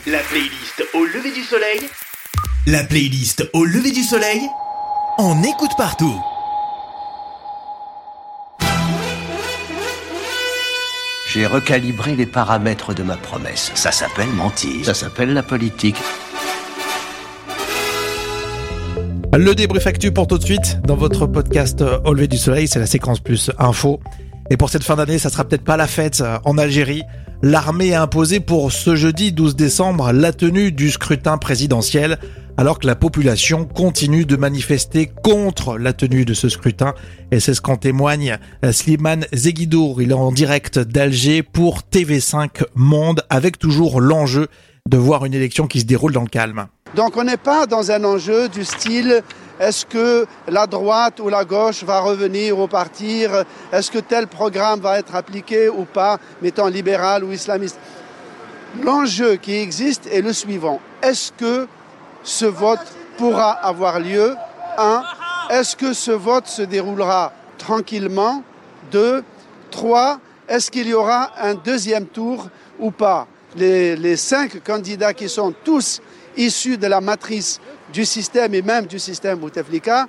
La 0.05 0.19
playlist 0.19 0.83
au 0.93 1.05
lever 1.05 1.31
du 1.31 1.43
soleil. 1.43 1.79
La 2.65 2.83
playlist 2.83 3.49
au 3.53 3.65
lever 3.65 3.91
du 3.91 4.03
soleil 4.03 4.41
on 5.17 5.41
écoute 5.43 5.71
partout. 5.77 6.21
J'ai 11.33 11.45
recalibré 11.45 12.15
les 12.15 12.25
paramètres 12.25 12.93
de 12.93 13.03
ma 13.03 13.17
promesse. 13.17 13.71
Ça 13.73 13.91
s'appelle 13.91 14.29
mentir. 14.29 14.85
Ça 14.85 14.93
s'appelle 14.93 15.33
la 15.33 15.43
politique. 15.43 15.97
Le 19.33 19.53
débrief 19.53 19.87
actu 19.87 20.11
pour 20.11 20.27
tout 20.27 20.37
de 20.37 20.43
suite 20.43 20.79
dans 20.83 20.95
votre 20.95 21.25
podcast 21.25 21.83
Au 22.05 22.13
lever 22.13 22.27
du 22.27 22.37
soleil, 22.37 22.67
c'est 22.67 22.79
la 22.79 22.85
séquence 22.85 23.19
plus 23.19 23.51
info. 23.57 23.99
Et 24.49 24.57
pour 24.57 24.69
cette 24.69 24.83
fin 24.83 24.95
d'année, 24.95 25.19
ça 25.19 25.29
sera 25.29 25.43
peut-être 25.43 25.65
pas 25.65 25.77
la 25.77 25.87
fête 25.87 26.23
en 26.45 26.57
Algérie. 26.57 27.03
L'armée 27.41 27.93
a 27.93 28.01
imposé 28.01 28.39
pour 28.39 28.71
ce 28.71 28.95
jeudi 28.95 29.31
12 29.31 29.55
décembre 29.55 30.11
la 30.11 30.31
tenue 30.31 30.71
du 30.71 30.89
scrutin 30.89 31.37
présidentiel 31.37 32.17
alors 32.57 32.79
que 32.79 32.87
la 32.87 32.95
population 32.95 33.65
continue 33.65 34.25
de 34.25 34.35
manifester 34.35 35.11
contre 35.23 35.77
la 35.77 35.93
tenue 35.93 36.25
de 36.25 36.33
ce 36.33 36.49
scrutin. 36.49 36.93
Et 37.31 37.39
c'est 37.39 37.53
ce 37.53 37.61
qu'en 37.61 37.77
témoigne 37.77 38.37
euh, 38.65 38.71
Slimane 38.71 39.25
Zeguidour. 39.33 40.01
Il 40.01 40.11
est 40.11 40.15
en 40.15 40.31
direct 40.31 40.79
d'Alger 40.79 41.43
pour 41.43 41.81
TV5 41.91 42.63
Monde 42.75 43.23
avec 43.29 43.59
toujours 43.59 44.01
l'enjeu 44.01 44.47
de 44.89 44.97
voir 44.97 45.25
une 45.25 45.33
élection 45.33 45.67
qui 45.67 45.81
se 45.81 45.85
déroule 45.85 46.13
dans 46.13 46.21
le 46.21 46.29
calme. 46.29 46.67
Donc 46.95 47.17
on 47.17 47.23
n'est 47.23 47.37
pas 47.37 47.65
dans 47.65 47.91
un 47.91 48.03
enjeu 48.03 48.49
du 48.49 48.63
style 48.63 49.21
est-ce 49.59 49.87
que 49.87 50.27
la 50.47 50.67
droite 50.67 51.19
ou 51.19 51.29
la 51.29 51.43
gauche 51.43 51.83
va 51.83 52.01
revenir 52.01 52.59
ou 52.59 52.67
partir 52.67 53.43
Est-ce 53.71 53.89
que 53.89 53.97
tel 53.97 54.27
programme 54.27 54.81
va 54.81 54.99
être 54.99 55.15
appliqué 55.15 55.67
ou 55.67 55.85
pas, 55.85 56.19
mettant 56.43 56.67
libéral 56.67 57.23
ou 57.23 57.31
islamiste? 57.31 57.79
L'enjeu 58.83 59.37
qui 59.37 59.55
existe 59.55 60.05
est 60.07 60.21
le 60.21 60.31
suivant. 60.31 60.79
Est-ce 61.01 61.31
que 61.31 61.67
ce 62.23 62.45
vote 62.45 62.79
pourra 63.17 63.51
avoir 63.51 63.99
lieu. 63.99 64.35
Un, 64.77 65.03
est-ce 65.49 65.75
que 65.75 65.93
ce 65.93 66.11
vote 66.11 66.47
se 66.47 66.61
déroulera 66.61 67.33
tranquillement? 67.57 68.43
Deux, 68.91 69.23
trois, 69.71 70.19
est-ce 70.47 70.71
qu'il 70.71 70.87
y 70.87 70.93
aura 70.93 71.31
un 71.39 71.55
deuxième 71.55 72.05
tour 72.05 72.49
ou 72.79 72.91
pas? 72.91 73.27
Les, 73.55 74.15
cinq 74.17 74.63
candidats 74.63 75.13
qui 75.13 75.27
sont 75.29 75.53
tous 75.63 76.01
issus 76.35 76.77
de 76.77 76.87
la 76.87 77.01
matrice 77.01 77.59
du 77.91 78.05
système 78.05 78.53
et 78.53 78.61
même 78.61 78.85
du 78.85 78.99
système 78.99 79.39
Bouteflika 79.39 80.07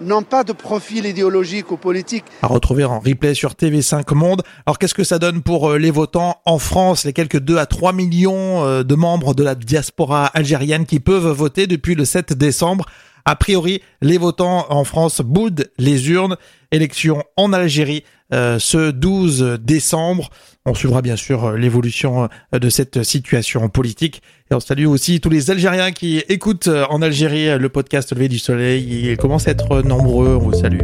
n'ont 0.00 0.22
pas 0.22 0.44
de 0.44 0.52
profil 0.52 1.06
idéologique 1.06 1.70
ou 1.70 1.76
politique. 1.76 2.24
À 2.42 2.46
retrouver 2.46 2.84
en 2.84 3.00
replay 3.00 3.34
sur 3.34 3.52
TV5 3.52 4.14
Monde. 4.14 4.42
Alors 4.66 4.78
qu'est-ce 4.78 4.94
que 4.94 5.04
ça 5.04 5.18
donne 5.18 5.42
pour 5.42 5.70
euh, 5.70 5.78
les 5.78 5.90
votants 5.90 6.36
en 6.44 6.58
France, 6.58 7.04
les 7.04 7.12
quelques 7.12 7.40
2 7.40 7.58
à 7.58 7.66
3 7.66 7.92
millions 7.92 8.64
euh, 8.64 8.82
de 8.82 8.94
membres 8.94 9.34
de 9.34 9.42
la 9.42 9.54
diaspora 9.54 10.26
algérienne 10.26 10.86
qui 10.86 11.00
peuvent 11.00 11.28
voter 11.28 11.66
depuis 11.66 11.94
le 11.94 12.04
7 12.04 12.32
décembre? 12.32 12.86
A 13.28 13.36
priori, 13.36 13.82
les 14.00 14.16
votants 14.16 14.64
en 14.70 14.84
France 14.84 15.20
boudent 15.20 15.68
les 15.76 16.08
urnes. 16.08 16.38
Élection 16.72 17.22
en 17.36 17.52
Algérie 17.52 18.02
euh, 18.32 18.58
ce 18.58 18.90
12 18.90 19.58
décembre. 19.60 20.30
On 20.64 20.72
suivra 20.72 21.02
bien 21.02 21.16
sûr 21.16 21.44
euh, 21.44 21.56
l'évolution 21.58 22.30
euh, 22.54 22.58
de 22.58 22.70
cette 22.70 23.02
situation 23.02 23.68
politique. 23.68 24.22
Et 24.50 24.54
on 24.54 24.60
salue 24.60 24.86
aussi 24.86 25.20
tous 25.20 25.28
les 25.28 25.50
Algériens 25.50 25.92
qui 25.92 26.20
écoutent 26.30 26.68
en 26.68 27.02
Algérie 27.02 27.58
le 27.58 27.68
podcast 27.68 28.14
Levé 28.14 28.28
du 28.28 28.38
Soleil. 28.38 29.10
Ils 29.10 29.18
commencent 29.18 29.46
à 29.46 29.50
être 29.50 29.82
nombreux. 29.82 30.36
On 30.36 30.38
vous 30.38 30.54
salue. 30.54 30.80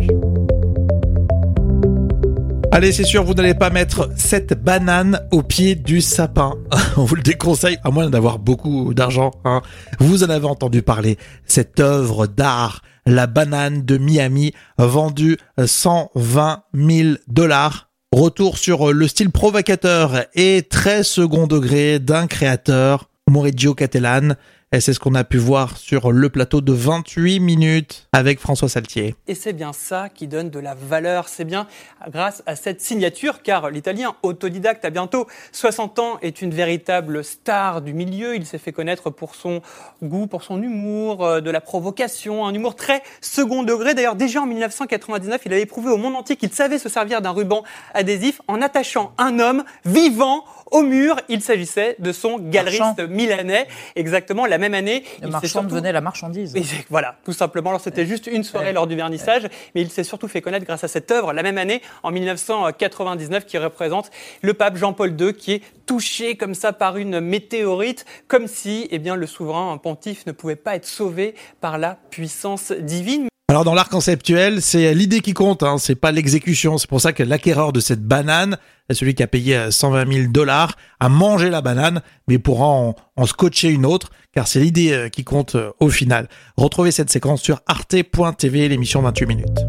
Allez, 2.75 2.91
c'est 2.91 3.05
sûr, 3.05 3.23
vous 3.23 3.35
n'allez 3.35 3.55
pas 3.55 3.71
mettre 3.71 4.11
cette 4.17 4.61
banane 4.61 5.21
au 5.31 5.45
pied 5.45 5.77
du 5.77 6.01
sapin. 6.01 6.55
On 6.97 7.05
vous 7.05 7.15
le 7.15 7.23
déconseille, 7.23 7.79
à 7.85 7.93
moins 7.93 8.11
d'avoir 8.11 8.41
beaucoup 8.41 8.95
d'argent. 8.95 9.31
Hein. 9.45 9.63
Vous 10.01 10.25
en 10.25 10.29
avez 10.29 10.49
entendu 10.49 10.83
parler. 10.83 11.17
Cette 11.47 11.79
œuvre 11.79 12.27
d'art, 12.27 12.83
la 13.07 13.29
banane 13.29 13.85
de 13.85 13.97
Miami, 13.97 14.55
vendue 14.77 15.37
120 15.65 16.65
000 16.75 17.11
dollars. 17.29 17.91
Retour 18.11 18.59
sur 18.59 18.93
le 18.93 19.07
style 19.07 19.31
provocateur 19.31 20.25
et 20.35 20.67
très 20.69 21.05
second 21.05 21.47
degré 21.47 22.01
d'un 22.01 22.27
créateur, 22.27 23.09
Maurizio 23.31 23.75
Cattelan. 23.75 24.35
Et 24.75 24.81
c'est 24.81 24.93
ce 24.93 24.99
qu'on 24.99 25.15
a 25.15 25.23
pu 25.23 25.37
voir 25.37 25.77
sur 25.77 26.11
le 26.11 26.29
plateau 26.29 26.61
de 26.61 26.73
28 26.73 27.39
minutes 27.39 28.09
avec 28.13 28.41
François 28.41 28.69
Saltier. 28.69 29.15
Et 29.29 29.37
c'est 29.37 29.53
bien 29.53 29.73
ça 29.73 30.09
qui 30.09 30.27
donne 30.27 30.51
de 30.51 30.59
la 30.59 30.75
valeur. 30.75 31.29
C'est 31.29 31.45
bien 31.45 31.69
grâce 32.11 32.43
à 32.47 32.57
cette 32.57 32.81
signature, 32.81 33.43
car 33.43 33.71
l'Italien 33.71 34.17
autodidacte 34.25 34.85
à 34.85 34.91
bientôt 34.91 35.29
60 35.53 36.01
ans 36.01 36.19
est 36.23 36.43
une 36.43 36.51
véritable 36.53 37.23
star 37.23 37.83
du 37.83 37.95
milieu. 37.95 38.35
Il 38.35 38.47
s'est 38.47 38.59
fait 38.59 38.73
connaître 38.73 39.11
pour 39.11 39.37
son 39.37 39.63
goût, 40.03 40.27
pour 40.27 40.43
son 40.43 40.61
humour, 40.61 41.25
euh, 41.25 41.41
de 41.41 41.53
la 41.53 41.61
provocation, 41.61 42.45
un 42.45 42.53
humour 42.53 42.75
très 42.75 43.01
second 43.21 43.63
degré. 43.63 43.95
D'ailleurs, 43.95 44.17
déjà 44.17 44.41
en 44.41 44.47
1999, 44.47 45.43
il 45.47 45.53
avait 45.53 45.67
prouvé 45.67 45.93
au 45.93 45.99
monde 45.99 46.17
entier 46.17 46.35
qu'il 46.35 46.51
savait 46.51 46.81
se 46.81 46.89
servir 46.89 47.23
d'un 47.23 47.31
ruban 47.31 47.63
adhésif 47.95 48.43
en 48.49 48.61
attachant 48.61 49.13
un 49.19 49.39
homme 49.39 49.63
vivant 49.85 50.43
au 50.75 50.83
mur. 50.83 51.17
Il 51.29 51.41
s'agissait 51.41 51.97
de 51.99 52.13
son 52.13 52.39
galeriste 52.39 52.81
Marchand. 52.81 53.09
milanais. 53.09 53.67
Exactement 53.97 54.45
la 54.47 54.59
même 54.59 54.75
année. 54.75 55.05
Le 55.23 55.29
il 55.29 55.31
marchand 55.33 55.49
surtout- 55.49 55.69
devenait 55.69 55.93
la 55.93 56.01
marchandise. 56.01 56.55
et 56.57 56.63
voilà, 56.91 57.17
tout 57.25 57.33
simplement. 57.33 57.71
Alors 57.71 57.81
c'était 57.81 58.05
juste 58.07 58.27
une 58.27 58.45
soirée 58.45 58.73
lors 58.73 58.87
du 58.87 58.97
vernissage, 58.97 59.49
mais 59.75 59.81
il 59.81 59.91
s'est 59.91 60.05
surtout 60.05 60.29
fait 60.29 60.43
connaître 60.43 60.67
grâce 60.67 60.85
à 60.85 60.89
cette 60.89 61.11
œuvre 61.11 61.33
la 61.33 61.43
même 61.43 61.57
année, 61.59 61.81
en 62.03 62.11
1999, 62.11 63.47
qui 63.47 63.57
représente 63.59 64.11
le 64.43 64.55
pape 64.55 64.77
Jean-Paul 64.77 65.15
II, 65.21 65.33
qui 65.35 65.53
est 65.53 65.63
touché 65.87 66.37
comme 66.37 66.55
ça 66.55 66.73
par 66.73 66.97
une 66.97 67.21
météorite, 67.21 68.05
comme 68.29 68.47
si, 68.47 68.89
eh 68.91 68.99
bien, 68.99 69.17
le 69.17 69.27
souverain 69.27 69.77
pontife 69.79 70.27
ne 70.27 70.33
pouvait 70.33 70.57
pas 70.57 70.75
être 70.77 70.87
sauvé 70.87 71.35
par 71.61 71.79
la 71.79 71.97
puissance 72.11 72.73
divine. 72.73 73.29
Alors 73.51 73.65
dans 73.65 73.75
l'art 73.75 73.91
conceptuel, 73.91 74.63
c'est 74.63 74.95
l'idée 74.95 75.21
qui 75.21 75.35
compte, 75.35 75.63
hein, 75.63 75.77
c'est 75.79 75.95
pas 75.95 76.13
l'exécution. 76.13 76.79
C'est 76.79 76.89
pour 76.89 77.03
ça 77.03 77.13
que 77.13 77.23
l'acquéreur 77.23 77.75
de 77.75 77.81
cette 77.81 78.03
banane, 78.03 78.57
celui 78.91 79.15
qui 79.15 79.23
a 79.23 79.27
payé 79.27 79.55
euh, 79.57 79.71
120 79.71 80.11
000 80.11 80.29
dollars, 80.33 80.77
a 80.99 81.11
mangé 81.11 81.51
la 81.51 81.61
banane, 81.61 82.01
mais 82.27 82.39
pourra 82.39 82.67
en, 82.67 83.27
scotcher 83.27 83.69
une 83.69 83.85
autre, 83.85 84.11
car 84.33 84.49
c'est 84.49 84.61
l'idée 84.61 84.93
euh, 84.93 85.09
qui 85.11 85.25
compte 85.25 85.57
euh, 85.57 85.71
au 85.79 85.91
final. 85.91 86.29
Retrouvez 86.57 86.91
cette 86.91 87.11
séquence 87.11 87.43
sur 87.43 87.61
arte.tv, 87.67 88.69
l'émission 88.69 89.03
28 89.03 89.27
minutes. 89.27 89.61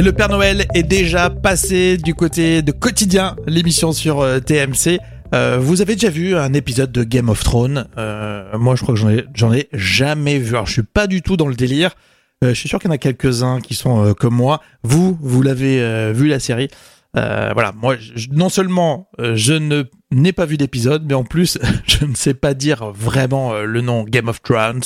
Le 0.00 0.12
Père 0.12 0.28
Noël 0.28 0.64
est 0.74 0.84
déjà 0.84 1.28
passé 1.28 1.96
du 1.96 2.14
côté 2.14 2.62
de 2.62 2.70
quotidien, 2.70 3.34
l'émission 3.48 3.90
sur 3.90 4.20
euh, 4.20 4.38
TMC. 4.38 5.00
Euh, 5.34 5.58
vous 5.60 5.82
avez 5.82 5.94
déjà 5.94 6.08
vu 6.10 6.36
un 6.36 6.52
épisode 6.54 6.90
de 6.90 7.04
Game 7.04 7.28
of 7.28 7.42
Thrones 7.44 7.86
Euh, 7.98 8.56
Moi, 8.58 8.76
je 8.76 8.82
crois 8.82 8.94
que 8.94 9.00
j'en 9.34 9.52
ai, 9.52 9.58
ai 9.60 9.68
jamais 9.72 10.38
vu. 10.38 10.50
Alors, 10.54 10.66
je 10.66 10.72
suis 10.72 10.82
pas 10.82 11.06
du 11.06 11.20
tout 11.22 11.36
dans 11.36 11.48
le 11.48 11.54
délire. 11.54 11.94
Euh, 12.44 12.50
je 12.50 12.54
suis 12.54 12.68
sûr 12.68 12.78
qu'il 12.78 12.88
y 12.88 12.92
en 12.92 12.94
a 12.94 12.98
quelques-uns 12.98 13.60
qui 13.60 13.74
sont 13.74 14.04
euh, 14.06 14.14
comme 14.14 14.34
moi. 14.34 14.62
Vous, 14.84 15.18
vous 15.20 15.42
l'avez 15.42 15.82
euh, 15.82 16.12
vu 16.14 16.28
la 16.28 16.38
série. 16.40 16.68
Voilà, 17.14 17.72
moi, 17.72 17.96
je- 17.98 18.28
non 18.30 18.48
seulement 18.48 19.10
je 19.18 19.52
ne 19.54 19.82
n'ai 20.12 20.32
pas 20.32 20.46
vu 20.46 20.56
d'épisode, 20.56 21.04
mais 21.04 21.14
en 21.14 21.24
plus, 21.24 21.58
je 21.86 22.04
ne 22.04 22.14
sais 22.14 22.34
pas 22.34 22.54
dire 22.54 22.92
vraiment 22.92 23.54
le 23.60 23.80
nom 23.80 24.04
Game 24.04 24.28
of 24.28 24.40
Thrones. 24.42 24.82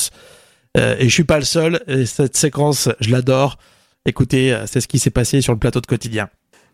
Et 0.75 1.05
je 1.05 1.13
suis 1.13 1.25
pas 1.25 1.39
le 1.39 1.45
seul. 1.45 1.83
Et 1.87 2.07
cette 2.07 2.37
séquence, 2.37 2.89
je 3.01 3.11
l'adore. 3.11 3.59
Écoutez, 4.07 4.59
c'est 4.67 4.81
ce 4.81 4.89
qui 4.89 4.99
s'est 4.99 5.11
passé 5.11 5.43
sur 5.43 5.53
le 5.53 5.59
plateau 5.59 5.83
de 5.83 5.87
quotidien. 5.87 6.31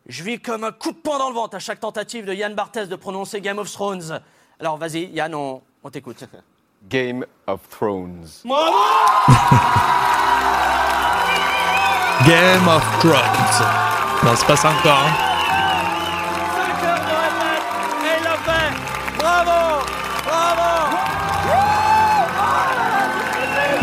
Je 0.09 0.23
vis 0.23 0.39
comme 0.41 0.65
un 0.65 0.73
coup 0.73 0.93
de 0.93 0.97
poing 0.97 1.19
dans 1.19 1.29
le 1.29 1.35
ventre 1.35 1.57
à 1.57 1.59
chaque 1.59 1.81
tentative 1.81 2.25
de 2.25 2.33
Yann 2.33 2.55
Barthès 2.55 2.89
de 2.89 2.97
prononcer 2.97 3.41
Game 3.43 3.59
of 3.59 3.71
Thrones. 3.71 4.21
Alors 4.59 4.79
vas-y, 4.79 5.05
Yann, 5.13 5.35
on, 5.35 5.61
on 5.85 5.91
t'écoute. 5.91 6.25
Game 6.89 7.25
of 7.47 7.61
Thrones. 7.69 8.25
Game 12.27 12.69
of 12.69 12.83
Thrones. 13.01 13.67
Non, 14.25 14.33
c'est 14.35 14.47
pas 14.47 14.57
ça 14.57 14.71
encore. 14.71 14.99
hein. 14.99 15.13
Et 18.03 18.17
il 18.19 18.25
l'a 18.25 18.37
fait 18.37 18.73
Bravo 19.19 19.85
Bravo 20.25 20.97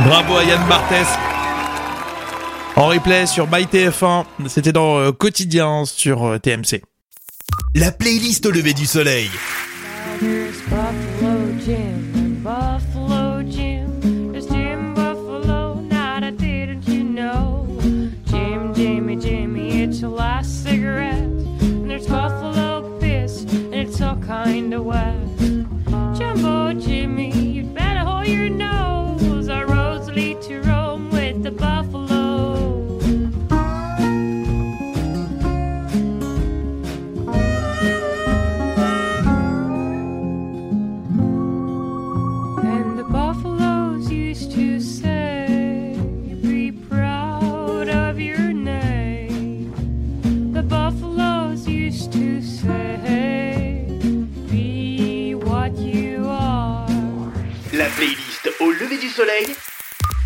Bravo 0.10 0.38
à 0.38 0.44
Yann 0.44 0.64
Barthès. 0.68 1.08
En 2.78 2.88
replay 2.88 3.26
sur 3.26 3.50
MyTF1, 3.50 4.26
c'était 4.48 4.74
dans 4.74 5.00
euh, 5.00 5.12
Quotidien 5.14 5.86
sur 5.86 6.26
euh, 6.26 6.40
TMC. 6.40 6.82
La 7.74 7.92
playlist 7.92 8.46
au 8.46 8.52
lever 8.52 8.74
du 8.74 8.86
soleil. 8.86 9.30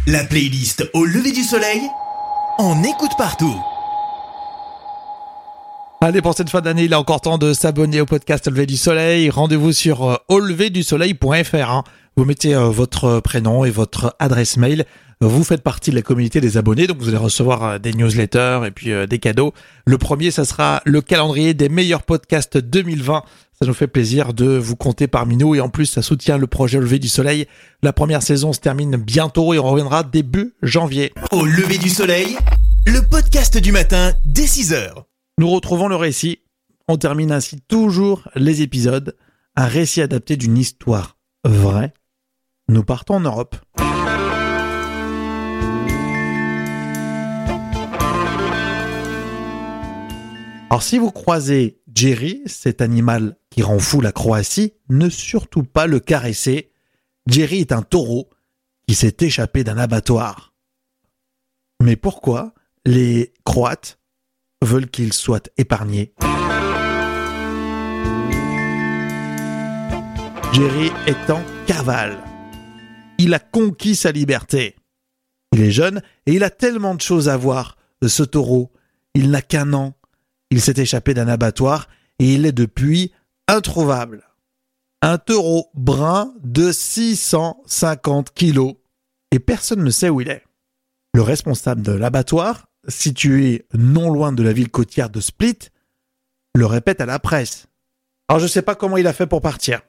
La 0.08 0.25
playlist 0.25 0.89
au 0.94 1.06
lever 1.06 1.32
du 1.32 1.44
soleil. 1.44 1.82
On 2.58 2.84
écoute 2.84 3.12
partout. 3.18 3.56
Allez, 6.01 6.22
pour 6.22 6.34
cette 6.34 6.50
fin 6.50 6.62
d'année, 6.62 6.86
il 6.86 6.94
est 6.94 6.96
encore 6.96 7.20
temps 7.20 7.38
de 7.38 7.51
s'abonner 7.53 8.00
au 8.00 8.06
podcast 8.06 8.48
Levé 8.48 8.65
du 8.65 8.77
Soleil. 8.77 9.29
Rendez-vous 9.29 9.74
sur 9.74 10.10
euh, 10.10 10.15
auleverdusoleil.fr. 10.29 11.56
hein. 11.70 11.84
Vous 12.15 12.24
mettez 12.24 12.56
euh, 12.56 12.70
votre 12.70 13.20
prénom 13.20 13.65
et 13.65 13.70
votre 13.70 14.15
adresse 14.18 14.56
mail. 14.56 14.86
Vous 15.20 15.44
faites 15.44 15.62
partie 15.62 15.89
de 15.91 15.96
la 15.98 16.01
communauté 16.01 16.39
des 16.39 16.56
abonnés, 16.56 16.88
donc 16.88 17.00
vous 17.00 17.10
allez 17.10 17.18
recevoir 17.18 17.63
euh, 17.63 17.79
des 17.79 17.91
newsletters 17.94 18.62
et 18.65 18.72
puis 18.72 18.91
des 19.10 19.20
cadeaux. 19.20 19.53
Le 19.86 19.98
premier, 19.98 20.32
ça 20.32 20.46
sera 20.46 20.82
le 20.86 21.01
calendrier 21.01 21.53
des 21.53 21.68
meilleurs 21.68 22.03
podcasts 22.03 22.58
2020. 22.58 23.24
Ça 23.62 23.68
nous 23.68 23.74
fait 23.74 23.88
plaisir 23.88 24.34
de 24.34 24.46
vous 24.46 24.77
compter 24.77 25.08
parmi 25.08 25.36
nous 25.36 25.53
et 25.53 25.60
en 25.60 25.68
plus, 25.68 25.86
ça 25.88 26.01
soutient 26.01 26.38
le 26.38 26.48
projet 26.48 26.79
Levé 26.79 27.00
du 27.00 27.10
Soleil. 27.10 27.46
La 27.84 27.91
première 27.91 28.24
saison 28.24 28.53
se 28.53 28.62
termine 28.62 28.96
bientôt 28.96 29.53
et 29.53 29.60
on 29.60 29.70
reviendra 29.70 30.03
début 30.03 30.53
janvier. 30.62 31.12
Au 31.34 31.44
lever 31.44 31.77
du 31.77 31.89
soleil, 31.89 32.38
le 32.88 33.01
podcast 33.01 33.58
du 33.58 33.74
matin 33.74 34.13
dès 34.24 34.48
6 34.48 34.72
heures. 34.72 35.09
Nous 35.39 35.50
retrouvons 35.50 35.88
le 35.88 35.96
récit. 35.96 36.41
On 36.89 36.98
termine 36.98 37.31
ainsi 37.31 37.62
toujours 37.62 38.27
les 38.36 38.62
épisodes. 38.62 39.15
Un 39.55 39.67
récit 39.67 40.01
adapté 40.01 40.36
d'une 40.36 40.58
histoire 40.58 41.17
vraie. 41.46 41.93
Nous 42.67 42.84
partons 42.84 43.13
en 43.13 43.19
Europe. 43.22 43.55
Alors 50.69 50.84
si 50.84 50.98
vous 50.98 51.10
croisez 51.10 51.79
Jerry, 51.96 52.41
cet 52.46 52.81
animal 52.81 53.38
qui 53.50 53.63
rend 53.63 53.79
fou 53.79 54.01
la 54.01 54.12
Croatie, 54.12 54.74
ne 54.89 55.08
surtout 55.08 55.63
pas 55.63 55.88
le 55.88 56.01
caresser. 56.01 56.74
Jerry 57.27 57.62
est 57.62 57.72
un 57.72 57.81
taureau 57.81 58.29
qui 58.89 58.93
s'est 58.93 59.15
échappé 59.22 59.63
d'un 59.63 59.77
abattoir. 59.77 60.53
Mais 61.81 61.96
pourquoi 61.96 62.53
les 62.86 63.31
Croates 63.46 63.99
veulent 64.62 64.89
qu'il 64.89 65.13
soit 65.13 65.50
épargné 65.58 66.13
Jerry 70.51 70.92
est 71.06 71.30
en 71.30 71.44
cavale. 71.68 72.18
Il 73.20 73.36
a 73.36 73.39
conquis 73.39 73.96
sa 73.96 74.12
liberté. 74.12 74.75
Il 75.54 75.62
est 75.62 75.72
jeune 75.72 76.01
et 76.25 76.34
il 76.34 76.44
a 76.44 76.50
tellement 76.50 76.96
de 76.96 77.01
choses 77.01 77.30
à 77.30 77.38
voir. 77.38 77.78
Ce 78.06 78.24
taureau, 78.24 78.72
il 79.13 79.30
n'a 79.30 79.44
qu'un 79.44 79.74
an. 79.74 79.94
Il 80.50 80.60
s'est 80.60 80.82
échappé 80.82 81.13
d'un 81.13 81.28
abattoir 81.28 81.88
et 82.18 82.34
il 82.34 82.48
est 82.48 82.51
depuis 82.51 83.13
introuvable. 83.48 84.24
Un 85.04 85.20
taureau 85.20 85.70
brun 85.75 86.34
de 86.44 86.72
650 86.72 88.34
kilos 88.34 88.74
et 89.32 89.39
personne 89.39 89.84
ne 89.84 89.92
sait 89.92 90.10
où 90.10 90.20
il 90.22 90.30
est. 90.30 90.44
Le 91.13 91.22
responsable 91.22 91.84
de 91.84 91.92
l'abattoir, 91.92 92.69
situé 92.88 93.65
non 93.74 94.12
loin 94.12 94.31
de 94.31 94.43
la 94.43 94.53
ville 94.53 94.71
côtière 94.71 95.09
de 95.09 95.19
Split, 95.19 95.57
le 96.55 96.65
répète 96.65 97.01
à 97.01 97.05
la 97.05 97.19
presse. 97.19 97.67
Alors 98.27 98.39
je 98.39 98.45
ne 98.45 98.50
sais 98.50 98.62
pas 98.62 98.75
comment 98.75 98.98
il 98.98 99.07
a 99.07 99.13
fait 99.13 99.27
pour 99.27 99.41
partir. 99.41 99.81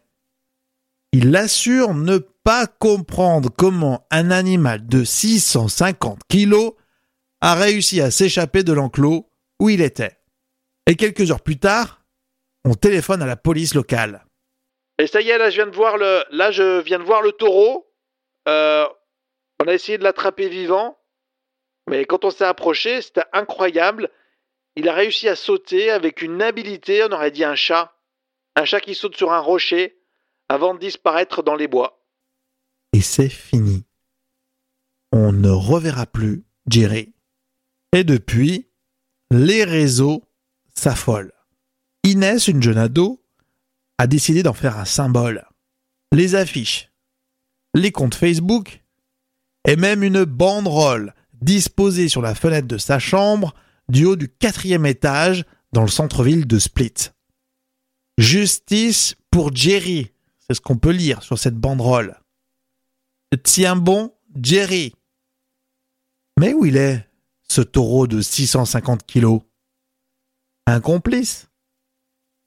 Il 1.13 1.35
assure 1.35 1.95
ne 1.95 2.19
pas 2.19 2.67
comprendre 2.67 3.51
comment 3.51 4.07
un 4.11 4.31
animal 4.31 4.87
de 4.87 5.05
650 5.05 6.21
kilos 6.29 6.75
a 7.41 7.55
réussi 7.55 8.01
à 8.01 8.11
s'échapper 8.11 8.63
de 8.63 8.73
l'enclos 8.73 9.29
où 9.61 9.69
il 9.69 9.81
était. 9.81 10.19
Et 10.87 10.97
quelques 10.97 11.31
heures 11.31 11.43
plus 11.43 11.59
tard, 11.59 12.05
on 12.65 12.75
téléphone 12.75 13.23
à 13.23 13.27
la 13.27 13.37
police 13.37 13.75
locale. 13.75 14.25
Et 14.99 15.07
ça 15.07 15.21
y 15.21 15.31
est, 15.31 15.39
là 15.39 15.51
je 15.51 15.57
viens 15.57 15.67
de 15.67 15.75
voir 15.75 15.97
le, 15.97 16.25
là 16.31 16.51
je 16.51 16.81
viens 16.83 16.99
de 16.99 17.05
voir 17.05 17.23
le 17.23 17.33
taureau. 17.33 17.91
Euh, 18.49 18.87
on 19.63 19.69
a 19.69 19.75
essayé 19.75 19.99
de 19.99 20.05
l'attraper 20.05 20.49
vivant, 20.49 20.99
mais 21.89 22.05
quand 22.05 22.25
on 22.25 22.31
s'est 22.31 22.45
approché, 22.45 23.03
c'était 23.03 23.25
incroyable. 23.33 24.11
Il 24.77 24.89
a 24.89 24.95
réussi 24.95 25.29
à 25.29 25.37
sauter 25.37 25.91
avec 25.91 26.23
une 26.23 26.41
habileté, 26.43 27.03
on 27.05 27.13
aurait 27.13 27.31
dit 27.31 27.45
un 27.45 27.57
chat, 27.57 27.95
un 28.57 28.65
chat 28.65 28.81
qui 28.81 28.95
saute 28.95 29.17
sur 29.17 29.33
un 29.33 29.41
rocher 29.41 29.99
avant 30.49 30.75
de 30.75 30.79
disparaître 30.79 31.43
dans 31.43 31.55
les 31.55 31.69
bois. 31.69 32.03
Et 32.93 33.01
c'est 33.01 33.29
fini. 33.29 33.85
On 35.13 35.33
ne 35.33 35.51
reverra 35.51 36.07
plus 36.07 36.45
Jerry. 36.69 37.13
Et 37.93 38.05
depuis, 38.05 38.69
les 39.31 39.65
réseaux 39.65 40.23
s'affolent. 40.75 41.33
Inès, 42.05 42.49
une 42.49 42.63
jeune 42.63 42.79
ado, 42.79 43.23
a 43.99 44.07
décidé 44.07 44.43
d'en 44.43 44.55
faire 44.55 44.79
un 44.79 44.85
symbole. 44.85 45.47
Les 46.13 46.35
affiches, 46.35 46.91
les 47.75 47.93
comptes 47.93 48.15
Facebook 48.15 48.83
et 49.69 49.77
même 49.77 50.03
une 50.03 50.25
banderole 50.25 51.15
disposée 51.41 52.09
sur 52.09 52.23
la 52.23 52.35
fenêtre 52.35 52.69
de 52.69 52.79
sa 52.79 52.99
chambre 52.99 53.55
du 53.89 54.05
haut 54.05 54.17
du 54.17 54.29
quatrième 54.29 54.87
étage 54.87 55.45
dans 55.73 55.83
le 55.83 55.89
centre-ville 55.89 56.47
de 56.47 56.59
Split. 56.59 57.11
Justice 58.19 59.15
pour 59.31 59.55
Jerry, 59.55 60.13
c'est 60.39 60.55
ce 60.55 60.61
qu'on 60.61 60.77
peut 60.79 60.91
lire 60.91 61.23
sur 61.23 61.39
cette 61.39 61.57
banderole. 61.57 62.21
Tiens 63.45 63.77
bon, 63.77 64.13
Jerry. 64.41 64.95
Mais 66.39 66.53
où 66.53 66.65
il 66.65 66.77
est, 66.77 67.09
ce 67.49 67.61
taureau 67.61 68.07
de 68.07 68.21
650 68.21 69.05
kilos? 69.05 69.43
Un 70.67 70.81
complice? 70.81 71.49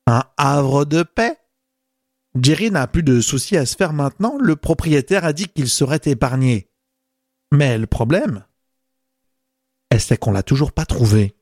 Un 0.07 0.23
havre 0.37 0.85
de 0.85 1.03
paix? 1.03 1.37
Jerry 2.39 2.71
n'a 2.71 2.87
plus 2.87 3.03
de 3.03 3.21
soucis 3.21 3.57
à 3.57 3.65
se 3.65 3.75
faire 3.75 3.93
maintenant, 3.93 4.37
le 4.39 4.55
propriétaire 4.55 5.23
a 5.23 5.33
dit 5.33 5.47
qu'il 5.47 5.69
serait 5.69 6.01
épargné. 6.05 6.69
Mais 7.51 7.77
le 7.77 7.85
problème, 7.85 8.45
c'est 9.99 10.17
qu'on 10.17 10.31
l'a 10.31 10.43
toujours 10.43 10.71
pas 10.71 10.85
trouvé. 10.85 11.35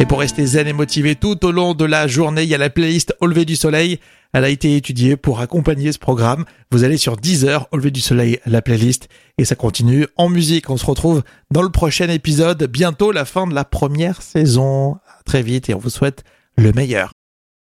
Et 0.00 0.06
pour 0.06 0.20
rester 0.20 0.46
zen 0.46 0.68
et 0.68 0.72
motivé 0.72 1.16
tout 1.16 1.44
au 1.44 1.50
long 1.50 1.74
de 1.74 1.84
la 1.84 2.06
journée, 2.06 2.44
il 2.44 2.48
y 2.48 2.54
a 2.54 2.58
la 2.58 2.70
playlist 2.70 3.16
Au 3.20 3.26
lever 3.26 3.44
du 3.44 3.56
soleil. 3.56 3.98
Elle 4.32 4.44
a 4.44 4.48
été 4.48 4.76
étudiée 4.76 5.16
pour 5.16 5.40
accompagner 5.40 5.90
ce 5.90 5.98
programme. 5.98 6.44
Vous 6.70 6.84
allez 6.84 6.98
sur 6.98 7.16
Deezer, 7.16 7.66
Au 7.72 7.76
lever 7.78 7.90
du 7.90 8.00
soleil, 8.00 8.38
la 8.46 8.62
playlist. 8.62 9.08
Et 9.38 9.44
ça 9.44 9.56
continue 9.56 10.06
en 10.16 10.28
musique. 10.28 10.70
On 10.70 10.76
se 10.76 10.86
retrouve 10.86 11.24
dans 11.50 11.62
le 11.62 11.70
prochain 11.70 12.08
épisode. 12.08 12.62
Bientôt 12.70 13.10
la 13.10 13.24
fin 13.24 13.48
de 13.48 13.54
la 13.54 13.64
première 13.64 14.22
saison. 14.22 14.98
À 15.18 15.22
très 15.24 15.42
vite 15.42 15.68
et 15.68 15.74
on 15.74 15.78
vous 15.78 15.90
souhaite 15.90 16.22
le 16.56 16.72
meilleur. 16.72 17.10